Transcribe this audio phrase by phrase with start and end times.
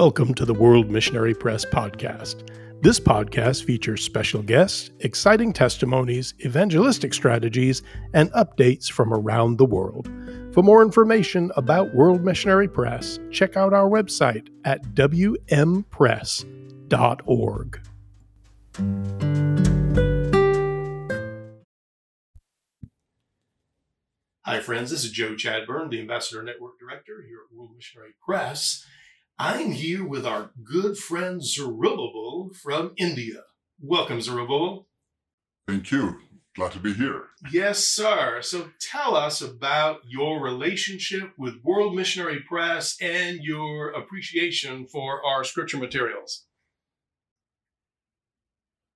[0.00, 2.48] Welcome to the World Missionary Press podcast.
[2.80, 7.82] This podcast features special guests, exciting testimonies, evangelistic strategies,
[8.14, 10.10] and updates from around the world.
[10.54, 15.84] For more information about World Missionary Press, check out our website at wmpress.org.
[24.46, 24.90] Hi, friends.
[24.90, 28.86] This is Joe Chadburn, the Ambassador Network Director here at World Missionary Press.
[29.42, 33.44] I'm here with our good friend Zerubbabel from India.
[33.80, 34.86] Welcome, Zerubbabel.
[35.66, 36.18] Thank you.
[36.54, 37.22] Glad to be here.
[37.50, 38.42] Yes, sir.
[38.42, 45.42] So tell us about your relationship with World Missionary Press and your appreciation for our
[45.42, 46.44] scripture materials.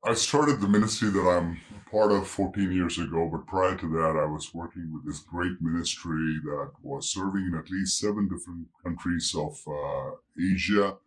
[0.06, 1.58] I started the ministry that I'm
[1.90, 5.62] part of 14 years ago, but prior to that, I was working with this great
[5.62, 10.98] ministry that was serving in at least seven different countries of uh, Asia.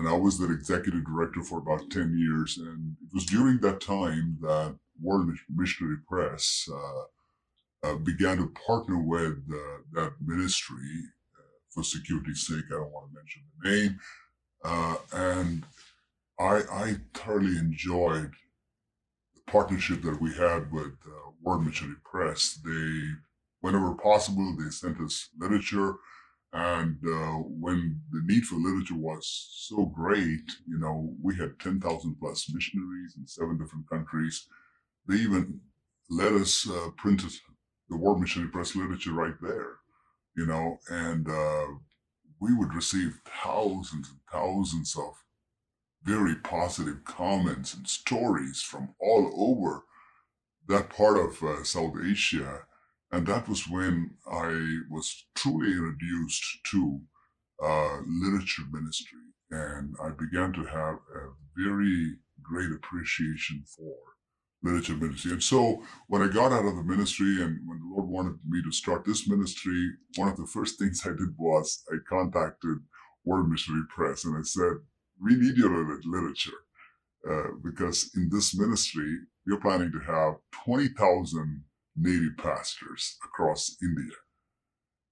[0.00, 2.58] And I was their executive director for about 10 years.
[2.58, 8.98] And it was during that time that World Missionary Press uh, uh, began to partner
[8.98, 11.04] with uh, that ministry.
[11.38, 14.00] Uh, for security's sake, I don't want to mention the name.
[14.64, 15.62] Uh, and
[16.38, 18.32] I, I thoroughly enjoyed
[19.34, 22.58] the partnership that we had with uh, World Missionary Press.
[22.64, 23.02] They,
[23.60, 25.94] whenever possible, they sent us literature.
[26.52, 32.16] And uh, when the need for literature was so great, you know, we had 10,000
[32.20, 34.46] plus missionaries in seven different countries.
[35.08, 35.60] They even
[36.10, 37.22] let us uh, print
[37.88, 39.76] the World Missionary Press literature right there,
[40.36, 41.66] you know, and uh,
[42.40, 45.14] we would receive thousands and thousands of
[46.04, 49.84] very positive comments and stories from all over
[50.68, 52.60] that part of uh, South Asia.
[53.12, 57.00] And that was when I was truly introduced to
[57.62, 59.18] uh, literature ministry.
[59.50, 63.94] And I began to have a very great appreciation for
[64.62, 65.32] literature ministry.
[65.32, 68.62] And so when I got out of the ministry and when the Lord wanted me
[68.62, 72.78] to start this ministry, one of the first things I did was I contacted
[73.24, 74.72] World Missionary Press and I said,
[75.24, 76.58] we need your literature
[77.28, 81.64] uh, because in this ministry, we're planning to have 20,000
[81.96, 84.14] native pastors across India.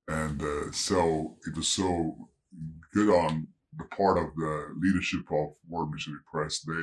[0.08, 2.28] And uh, so it was so
[2.92, 6.60] good on the part of the leadership of World Missionary Press.
[6.60, 6.74] They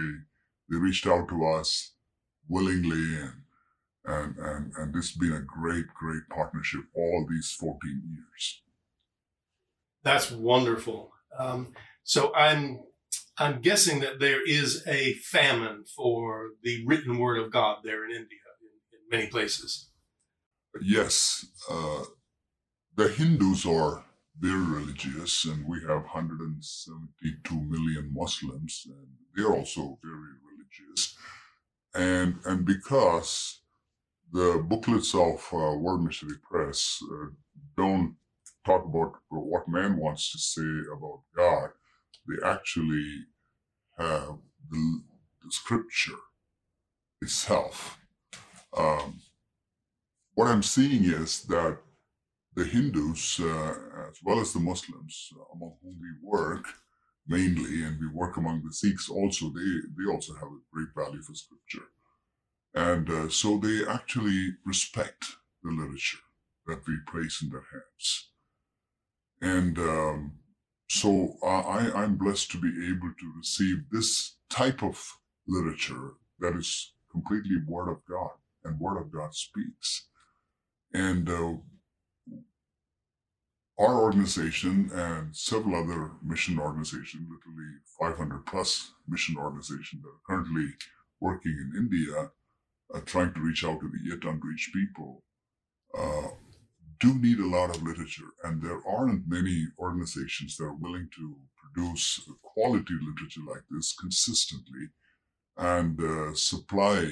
[0.69, 1.93] they reached out to us
[2.47, 3.33] willingly and
[4.05, 7.79] and and and this has been a great, great partnership all these 14
[8.09, 8.61] years.
[10.03, 11.11] That's wonderful.
[11.37, 11.73] Um,
[12.03, 12.79] so I'm
[13.37, 18.11] I'm guessing that there is a famine for the written word of God there in
[18.11, 19.89] India, in, in many places.
[20.81, 21.45] Yes.
[21.69, 22.03] Uh,
[22.95, 24.03] the Hindus are
[24.37, 31.15] very religious, and we have 172 million Muslims, and they're also very religious.
[31.93, 33.61] And, and because
[34.31, 37.27] the booklets of uh, World Missionary Press uh,
[37.75, 38.15] don't
[38.65, 41.69] talk about what man wants to say about God,
[42.27, 43.25] they actually
[43.97, 44.37] have
[44.69, 45.01] the,
[45.43, 46.19] the scripture
[47.21, 47.97] itself.
[48.77, 49.21] Um,
[50.35, 51.79] what I'm seeing is that
[52.55, 53.75] the Hindus, uh,
[54.09, 56.65] as well as the Muslims, uh, among whom we work
[57.27, 61.21] mainly, and we work among the Sikhs also, they, they also have a great value
[61.21, 61.87] for scripture.
[62.73, 65.25] And uh, so they actually respect
[65.63, 66.19] the literature
[66.67, 68.29] that we place in their hands.
[69.41, 70.33] And um,
[70.89, 74.99] so I, I'm blessed to be able to receive this type of
[75.47, 78.31] literature that is completely Word of God,
[78.63, 80.07] and Word of God speaks.
[80.91, 81.53] And uh,
[83.79, 90.71] our organization and several other mission organizations, literally 500 plus mission organizations that are currently
[91.19, 92.31] working in India,
[92.93, 95.23] uh, trying to reach out to the yet unreached people,
[95.95, 96.29] uh,
[96.99, 101.35] do need a lot of literature, and there aren't many organizations that are willing to
[101.55, 104.89] produce quality literature like this consistently
[105.57, 107.09] and uh, supply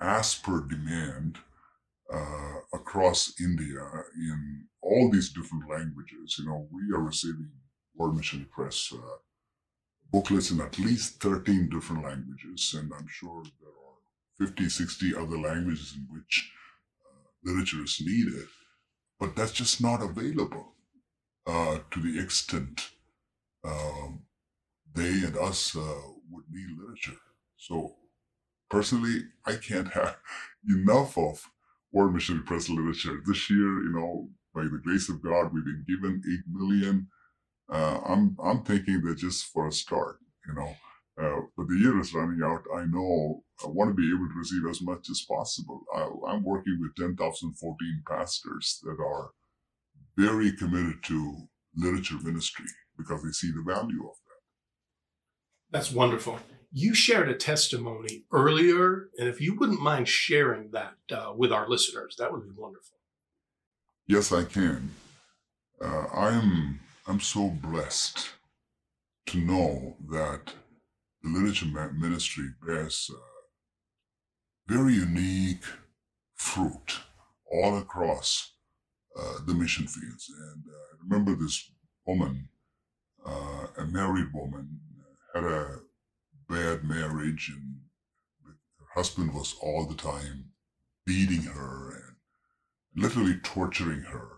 [0.00, 1.38] as per demand
[2.12, 3.80] uh, across India
[4.16, 6.36] in all these different languages.
[6.38, 7.50] You know, we are receiving
[7.94, 9.16] World Mission Press uh,
[10.10, 15.38] booklets in at least 13 different languages, and I'm sure there are 50, 60 other
[15.38, 16.52] languages in which
[17.06, 18.46] uh, literature is needed
[19.20, 20.74] but that's just not available
[21.46, 22.90] uh, to the extent
[23.64, 24.22] um,
[24.94, 27.20] they and us uh, would need literature.
[27.56, 27.96] So
[28.70, 30.18] personally, I can't have
[30.70, 31.50] enough of
[31.92, 33.20] World Missionary Press literature.
[33.26, 37.08] This year, you know, by the grace of God, we've been given 8 million
[37.72, 40.18] uh, I'm I'm thinking that just for a start,
[40.48, 40.76] you know,
[41.22, 42.64] uh, but the year is running out.
[42.76, 45.82] I know I want to be able to receive as much as possible.
[45.94, 49.30] I, am working with 10,014 pastors that are
[50.16, 52.66] very committed to literature ministry
[52.96, 54.40] because they see the value of that.
[55.70, 56.38] That's wonderful.
[56.72, 61.68] You shared a testimony earlier, and if you wouldn't mind sharing that uh, with our
[61.68, 62.98] listeners, that would be wonderful.
[64.06, 64.90] Yes, I can.
[65.80, 68.30] Uh, I'm I'm so blessed
[69.26, 70.52] to know that
[71.22, 73.33] the literature ministry bears uh,
[74.66, 75.64] very unique
[76.34, 77.00] fruit
[77.50, 78.52] all across
[79.18, 80.28] uh, the mission fields.
[80.28, 81.70] And uh, I remember this
[82.06, 82.48] woman,
[83.26, 84.80] uh, a married woman,
[85.34, 85.80] had a
[86.48, 87.76] bad marriage, and
[88.78, 90.50] her husband was all the time
[91.06, 94.28] beating her and literally torturing her.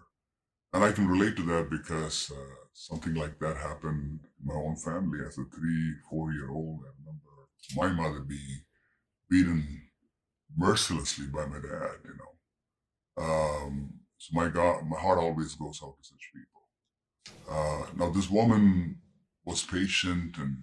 [0.73, 4.77] And I can relate to that because uh, something like that happened in my own
[4.77, 6.81] family as a three, four year old.
[6.85, 8.61] I remember my mother being
[9.31, 9.86] beaten
[10.57, 13.23] mercilessly by my dad, you know.
[13.23, 17.49] Um, so my God, my heart always goes out to such people.
[17.49, 18.99] Uh, now this woman
[19.45, 20.57] was patient and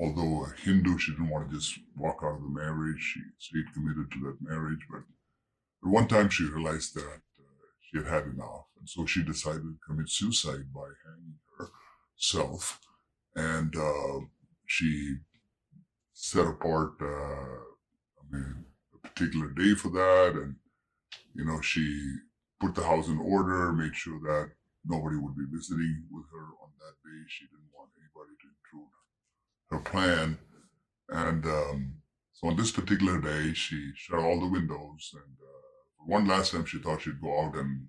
[0.00, 3.00] although a Hindu, she didn't want to just walk out of the marriage.
[3.00, 4.80] She stayed committed to that marriage.
[4.90, 5.02] But
[5.84, 8.66] at one time she realized that uh, she had had enough.
[8.78, 12.80] And so she decided to commit suicide by hanging herself.
[13.36, 14.26] And uh,
[14.66, 15.16] she
[16.14, 17.59] set apart, uh,
[19.20, 20.40] particular day for that.
[20.40, 20.56] And,
[21.34, 22.16] you know, she
[22.58, 24.52] put the house in order, made sure that
[24.84, 27.20] nobody would be visiting with her on that day.
[27.28, 28.92] She didn't want anybody to intrude
[29.70, 30.38] her plan.
[31.08, 31.94] And um,
[32.32, 35.10] so on this particular day, she shut all the windows.
[35.12, 37.88] And uh, one last time, she thought she'd go out and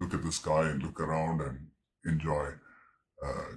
[0.00, 1.66] look at the sky and look around and
[2.04, 2.52] enjoy
[3.24, 3.52] uh,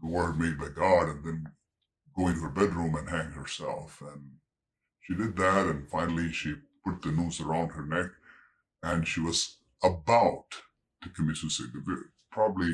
[0.00, 1.52] the world made by God, and then
[2.16, 4.00] go into her bedroom and hang herself.
[4.00, 4.30] And
[5.04, 6.54] she did that, and finally she
[6.84, 8.10] put the noose around her neck,
[8.82, 10.46] and she was about
[11.02, 11.66] to commit suicide,
[12.32, 12.72] probably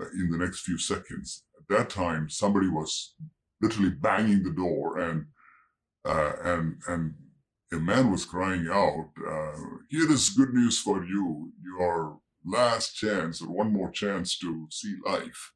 [0.00, 1.44] uh, in the next few seconds.
[1.56, 3.14] At that time, somebody was
[3.60, 5.26] literally banging the door, and
[6.04, 7.14] uh, and and
[7.72, 11.52] a man was crying out, uh, "Here is good news for you.
[11.62, 15.52] Your last chance, or one more chance to see life."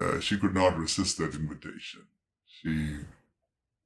[0.00, 2.02] Uh, she could not resist that invitation.
[2.44, 2.98] She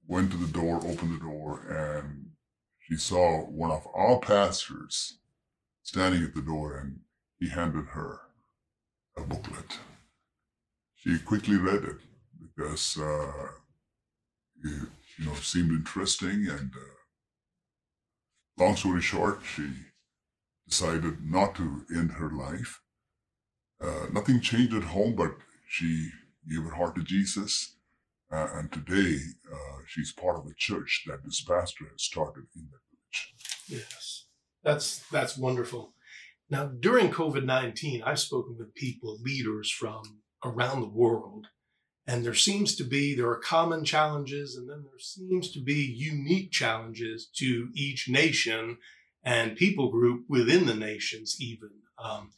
[0.07, 2.31] went to the door, opened the door, and
[2.79, 5.19] she saw one of our pastors
[5.83, 7.01] standing at the door, and
[7.39, 8.21] he handed her
[9.17, 9.79] a booklet.
[10.95, 11.97] She quickly read it
[12.41, 13.49] because uh,
[14.63, 14.89] it,
[15.19, 16.47] you know, seemed interesting.
[16.49, 19.71] And uh, long story short, she
[20.69, 22.81] decided not to end her life.
[23.81, 25.35] Uh, nothing changed at home, but
[25.69, 26.11] she
[26.49, 27.77] gave her heart to Jesus.
[28.33, 29.19] Uh, and today,
[29.53, 33.35] uh, she's part of a church that this pastor has started in that village.
[33.69, 34.27] Yes,
[34.65, 35.95] that's that's wonderful.
[36.49, 41.49] Now, during COVID nineteen, I've spoken with people, leaders from around the world,
[42.07, 45.95] and there seems to be, there are common challenges, and then there seems to be
[45.97, 48.79] unique challenges to each nation
[49.23, 51.71] and people group within the nations, even.
[52.03, 52.33] Um,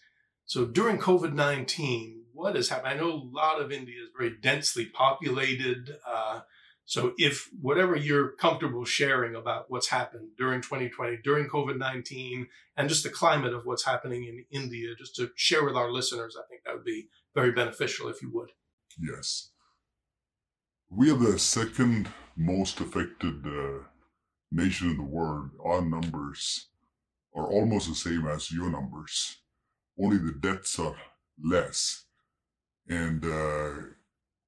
[0.45, 2.88] so during COVID 19, what has happened?
[2.88, 5.97] I know a lot of India is very densely populated.
[6.07, 6.41] Uh,
[6.85, 12.88] so if whatever you're comfortable sharing about what's happened during 2020, during COVID 19, and
[12.88, 16.47] just the climate of what's happening in India, just to share with our listeners, I
[16.49, 18.50] think that would be very beneficial if you would.
[19.00, 19.50] Yes.
[20.91, 23.85] We are the second most affected uh,
[24.50, 25.50] nation in the world.
[25.64, 26.69] Our numbers
[27.35, 29.38] are almost the same as your numbers,
[29.99, 30.97] only the deaths are
[31.43, 32.03] less.
[32.88, 33.71] And uh,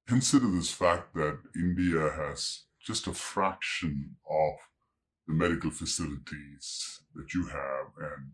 [0.07, 4.53] consider this fact that India has just a fraction of
[5.27, 8.31] the medical facilities that you have and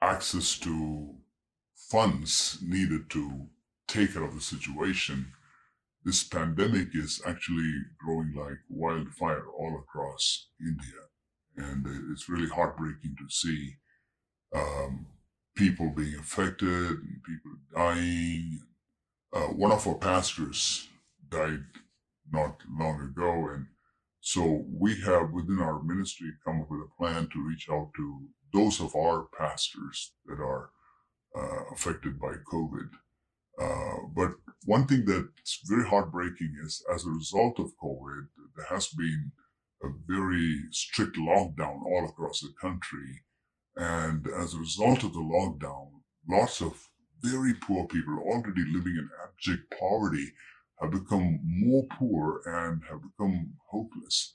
[0.00, 1.14] access to
[1.74, 3.48] funds needed to
[3.86, 5.32] take care of the situation
[6.04, 11.00] this pandemic is actually growing like wildfire all across India.
[11.56, 13.74] And it's really heartbreaking to see
[14.54, 15.06] um,
[15.54, 18.60] people being affected and people dying.
[19.32, 20.88] Uh, one of our pastors
[21.28, 21.64] died
[22.32, 23.48] not long ago.
[23.52, 23.66] And
[24.20, 28.28] so we have within our ministry come up with a plan to reach out to
[28.52, 30.70] those of our pastors that are
[31.36, 32.90] uh, affected by COVID.
[33.60, 34.32] Uh, but
[34.64, 39.32] one thing that's very heartbreaking is as a result of COVID, there has been
[39.82, 43.22] a very strict lockdown all across the country.
[43.76, 45.88] And as a result of the lockdown,
[46.28, 46.89] lots of
[47.22, 50.32] very poor people already living in abject poverty
[50.80, 54.34] have become more poor and have become hopeless.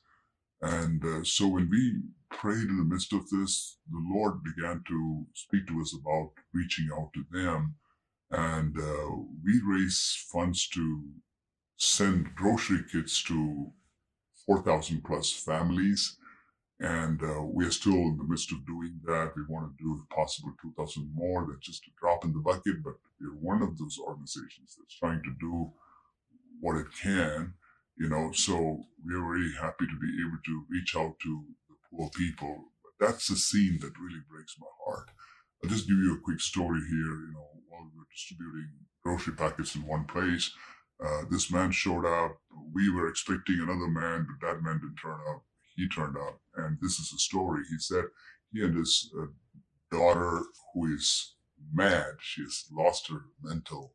[0.61, 2.01] And uh, so when we
[2.31, 6.89] prayed in the midst of this, the Lord began to speak to us about reaching
[6.95, 7.75] out to them.
[8.31, 11.03] And uh, we raised funds to
[11.77, 13.71] send grocery kits to
[14.45, 16.17] 4,000 plus families.
[16.79, 19.31] And uh, we are still in the midst of doing that.
[19.35, 21.47] We want to do, if possible, 2,000 more.
[21.47, 25.23] That's just a drop in the bucket, but we're one of those organizations that's trying
[25.23, 25.71] to do
[26.59, 27.53] what it can,
[27.97, 28.31] you know.
[28.33, 32.65] So we're very happy to be able to reach out to the poor people.
[32.83, 35.09] But that's a scene that really breaks my heart.
[35.63, 37.15] I'll just give you a quick story here.
[37.23, 38.69] You know, while we were distributing
[39.01, 40.51] grocery packets in one place,
[41.03, 42.37] uh, this man showed up.
[42.73, 45.43] We were expecting another man, but that man didn't turn up.
[45.75, 47.63] He turned up, and this is the story.
[47.69, 48.05] He said
[48.53, 49.27] he and his uh,
[49.91, 50.41] daughter,
[50.73, 51.35] who is
[51.73, 53.93] mad, she has lost her mental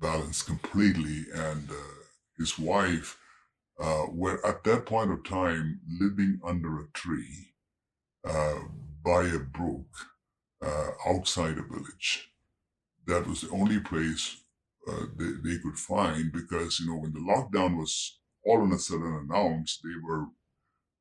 [0.00, 1.74] balance completely, and uh,
[2.38, 3.18] his wife
[3.80, 7.54] uh, were at that point of time living under a tree
[8.28, 8.58] uh,
[9.04, 9.86] by a brook
[10.64, 12.30] uh, outside a village.
[13.06, 14.38] That was the only place
[14.88, 18.78] uh, they, they could find because, you know, when the lockdown was all of a
[18.78, 20.26] sudden announced, they were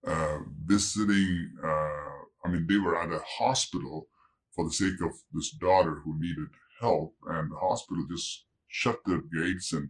[0.07, 4.07] uh, visiting, uh, I mean, they were at a hospital
[4.55, 6.47] for the sake of this daughter who needed
[6.81, 9.89] help, and the hospital just shut their gates and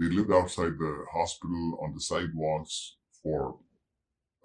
[0.00, 3.58] they lived outside the hospital on the sidewalks for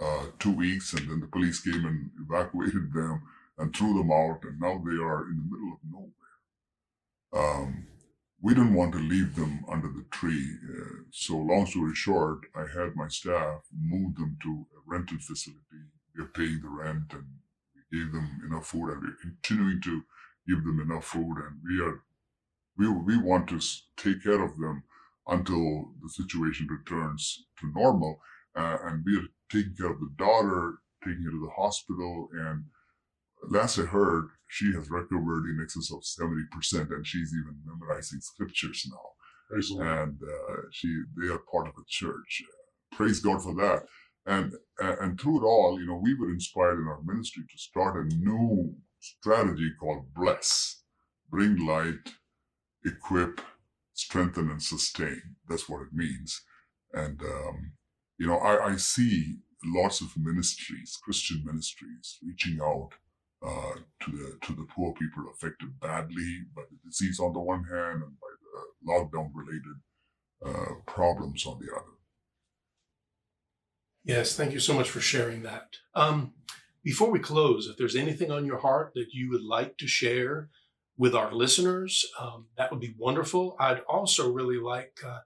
[0.04, 3.22] uh, two weeks, and then the police came and evacuated them
[3.58, 6.12] and threw them out, and now they are in the middle of
[7.32, 7.62] nowhere.
[7.64, 7.88] Um,
[8.46, 10.48] we didn't want to leave them under the tree.
[10.70, 15.82] Uh, so, long story short, I had my staff move them to a rental facility.
[16.16, 17.26] We're paying the rent and
[17.74, 20.04] we gave them enough food and we're continuing to
[20.48, 21.38] give them enough food.
[21.38, 22.04] And we are,
[22.78, 23.60] we, we want to
[23.98, 24.84] take care of them
[25.28, 28.20] until the situation returns to normal.
[28.56, 32.30] Uh, and we are taking care of the daughter, taking her to the hospital.
[32.32, 32.66] And
[33.50, 38.88] last I heard, she has recovered in excess of 70%, and she's even memorizing scriptures
[38.90, 39.10] now.
[39.50, 42.44] And uh, she, they are part of a church.
[42.92, 43.84] Praise God for that.
[44.26, 47.96] And and through it all, you know, we were inspired in our ministry to start
[47.96, 50.82] a new strategy called Bless,
[51.30, 52.14] bring light,
[52.84, 53.40] equip,
[53.94, 55.22] strengthen, and sustain.
[55.48, 56.42] That's what it means.
[56.94, 57.74] And um,
[58.18, 62.92] you know, I, I see lots of ministries, Christian ministries, reaching out
[63.46, 67.64] uh, to the to the poor people affected badly by the disease on the one
[67.64, 69.78] hand and by the lockdown related
[70.46, 71.96] uh, problems on the other.
[74.04, 75.78] Yes, thank you so much for sharing that.
[75.96, 76.34] Um,
[76.84, 80.50] before we close, if there's anything on your heart that you would like to share
[80.98, 83.56] with our listeners, um, that would be wonderful.
[83.60, 85.20] I'd also really like uh,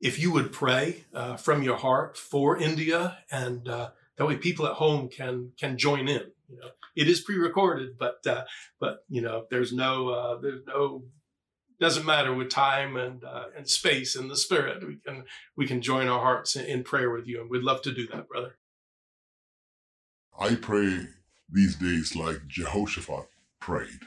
[0.00, 4.66] if you would pray uh, from your heart for India, and uh, that way people
[4.66, 6.22] at home can can join in.
[6.48, 8.44] You know, it is pre-recorded, but uh,
[8.80, 11.04] but you know, there's no uh, there's no
[11.80, 14.86] doesn't matter with time and uh, and space and the spirit.
[14.86, 15.24] We can
[15.56, 18.06] we can join our hearts in, in prayer with you, and we'd love to do
[18.08, 18.56] that, brother.
[20.38, 21.08] I pray
[21.50, 23.28] these days like Jehoshaphat
[23.60, 24.00] prayed.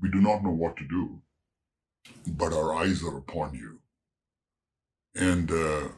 [0.00, 1.22] We do not know what to do,
[2.26, 3.80] but our eyes are upon you.
[5.14, 5.88] And uh,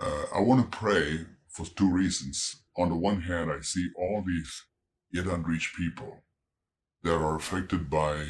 [0.00, 2.62] uh, I want to pray for two reasons.
[2.76, 4.64] On the one hand, I see all these
[5.12, 6.24] yet unreached people
[7.02, 8.24] that are affected by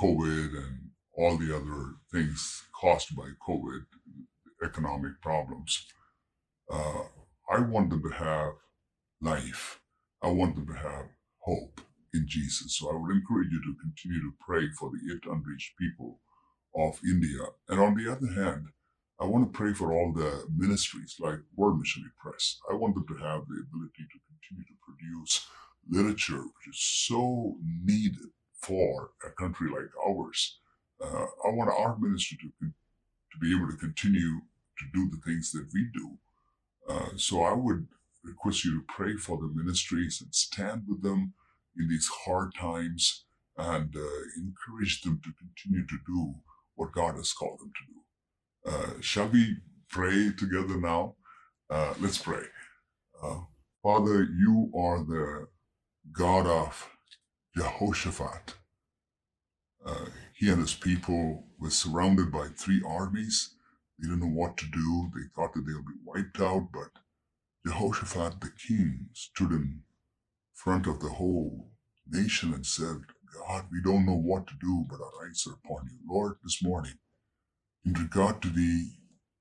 [0.00, 3.86] COVID and all the other things caused by COVID,
[4.62, 5.86] economic problems.
[6.70, 7.04] Uh,
[7.50, 8.52] I want them to have
[9.22, 9.80] life.
[10.22, 11.06] I want them to have
[11.38, 11.80] hope
[12.12, 12.76] in Jesus.
[12.76, 16.20] So I would encourage you to continue to pray for the yet unreached people
[16.76, 17.46] of India.
[17.68, 18.66] And on the other hand,
[19.18, 22.58] I want to pray for all the ministries like World Missionary Press.
[22.70, 25.46] I want them to have the ability to continue to produce
[25.88, 28.16] literature, which is so needed
[28.60, 30.58] for a country like ours.
[31.02, 34.40] Uh, I want our ministry to, to be able to continue
[34.78, 36.18] to do the things that we do.
[36.88, 37.86] Uh, so I would
[38.22, 41.32] request you to pray for the ministries and stand with them
[41.78, 43.24] in these hard times
[43.56, 44.00] and uh,
[44.36, 46.34] encourage them to continue to do
[46.74, 48.00] what God has called them to do.
[48.66, 49.56] Uh, shall we
[49.90, 51.14] pray together now?
[51.70, 52.44] Uh, let's pray.
[53.22, 53.40] Uh,
[53.82, 55.48] Father, you are the
[56.12, 56.88] God of
[57.56, 58.54] Jehoshaphat.
[59.84, 63.54] Uh, he and his people were surrounded by three armies.
[63.98, 65.10] They didn't know what to do.
[65.14, 66.90] They thought that they would be wiped out, but
[67.66, 69.82] Jehoshaphat, the king, stood in
[70.54, 71.70] front of the whole
[72.08, 72.98] nation and said,
[73.46, 75.98] God, we don't know what to do, but our eyes are upon you.
[76.08, 76.94] Lord, this morning,
[77.86, 78.90] in regard to the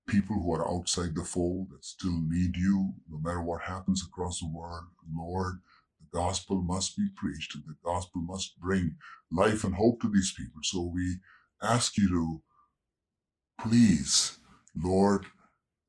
[0.07, 4.39] people who are outside the fold that still need you, no matter what happens across
[4.39, 4.83] the world,
[5.17, 5.55] Lord,
[5.99, 8.95] the gospel must be preached and the gospel must bring
[9.31, 10.61] life and hope to these people.
[10.63, 11.15] So we
[11.63, 12.41] ask you to
[13.61, 14.37] please,
[14.75, 15.25] Lord,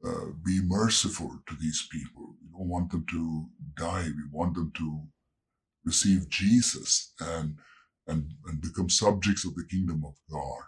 [0.05, 2.37] uh, be merciful to these people.
[2.43, 3.47] We don't want them to
[3.77, 4.07] die.
[4.07, 5.03] We want them to
[5.85, 7.57] receive Jesus and,
[8.07, 10.63] and, and become subjects of the kingdom of God.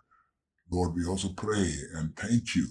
[0.70, 2.66] Lord, we also pray and thank you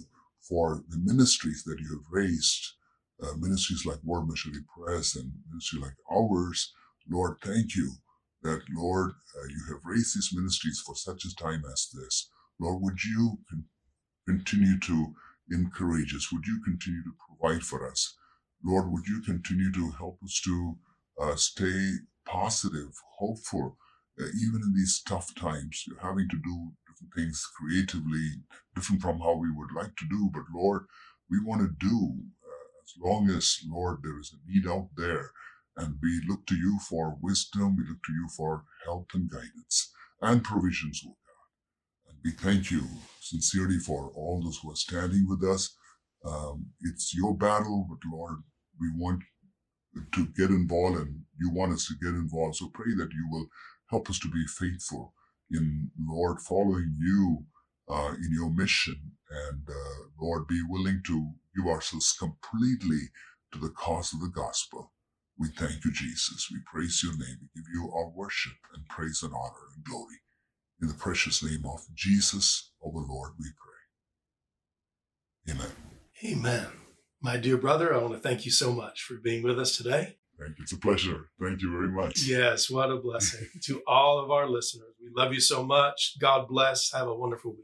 [0.47, 2.73] for the ministries that you have raised,
[3.21, 6.73] uh, ministries like World Missionary Press and ministries like ours.
[7.09, 7.91] Lord, thank you
[8.43, 12.29] that, Lord, uh, you have raised these ministries for such a time as this.
[12.59, 13.65] Lord, would you con-
[14.27, 15.13] continue to
[15.51, 16.31] encourage us?
[16.31, 18.15] Would you continue to provide for us?
[18.63, 20.77] Lord, would you continue to help us to
[21.19, 21.93] uh, stay
[22.25, 23.77] positive, hopeful,
[24.19, 26.71] uh, even in these tough times, having to do
[27.15, 28.29] things creatively,
[28.75, 30.29] different from how we would like to do.
[30.33, 30.85] But Lord,
[31.29, 35.31] we want to do uh, as long as, Lord, there is a need out there.
[35.77, 39.91] And we look to you for wisdom, we look to you for help and guidance
[40.21, 42.09] and provisions, Lord God.
[42.09, 42.83] And we thank you
[43.21, 45.75] sincerely for all those who are standing with us.
[46.25, 48.37] Um, it's your battle, but Lord,
[48.79, 49.21] we want
[50.13, 52.55] to get involved and you want us to get involved.
[52.55, 53.47] So pray that you will
[53.89, 55.13] help us to be faithful
[55.51, 57.45] in Lord following you
[57.89, 63.09] uh, in your mission and uh, Lord be willing to give ourselves completely
[63.53, 64.93] to the cause of the gospel.
[65.39, 66.49] We thank you, Jesus.
[66.51, 67.37] We praise your name.
[67.41, 70.15] We give you our worship and praise and honor and glory.
[70.81, 73.47] In the precious name of Jesus, our Lord, we
[75.45, 75.55] pray.
[75.55, 75.71] Amen.
[76.25, 76.67] Amen.
[77.21, 80.17] My dear brother, I want to thank you so much for being with us today.
[80.39, 80.63] Thank you.
[80.63, 81.29] It's a pleasure.
[81.41, 82.27] Thank you very much.
[82.27, 84.93] Yes, what a blessing to all of our listeners.
[85.01, 86.17] We love you so much.
[86.19, 86.91] God bless.
[86.93, 87.63] Have a wonderful week.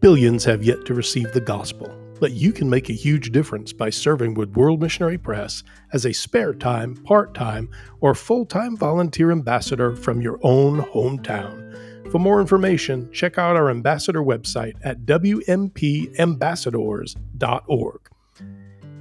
[0.00, 3.90] Billions have yet to receive the gospel, but you can make a huge difference by
[3.90, 7.68] serving with World Missionary Press as a spare time, part time,
[8.00, 11.66] or full time volunteer ambassador from your own hometown.
[12.10, 18.00] For more information, check out our ambassador website at WMPambassadors.org.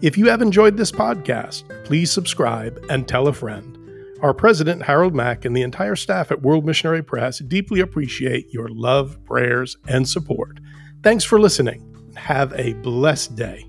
[0.01, 3.75] If you have enjoyed this podcast, please subscribe and tell a friend.
[4.21, 8.69] Our president, Harold Mack, and the entire staff at World Missionary Press deeply appreciate your
[8.69, 10.59] love, prayers, and support.
[11.03, 11.88] Thanks for listening.
[12.19, 13.68] Have a blessed day.